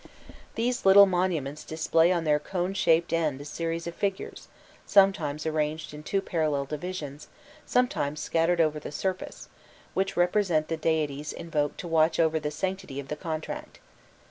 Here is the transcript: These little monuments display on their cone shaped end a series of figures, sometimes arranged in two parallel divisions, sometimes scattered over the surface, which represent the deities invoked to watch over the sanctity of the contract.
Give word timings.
These 0.55 0.83
little 0.83 1.05
monuments 1.05 1.63
display 1.63 2.11
on 2.11 2.23
their 2.23 2.39
cone 2.39 2.73
shaped 2.73 3.13
end 3.13 3.39
a 3.39 3.45
series 3.45 3.85
of 3.85 3.93
figures, 3.93 4.47
sometimes 4.83 5.45
arranged 5.45 5.93
in 5.93 6.01
two 6.01 6.21
parallel 6.23 6.65
divisions, 6.65 7.27
sometimes 7.67 8.19
scattered 8.19 8.59
over 8.59 8.79
the 8.79 8.91
surface, 8.91 9.47
which 9.93 10.17
represent 10.17 10.69
the 10.69 10.75
deities 10.77 11.31
invoked 11.31 11.79
to 11.81 11.87
watch 11.87 12.19
over 12.19 12.39
the 12.39 12.49
sanctity 12.49 12.99
of 12.99 13.09
the 13.09 13.15
contract. 13.15 13.77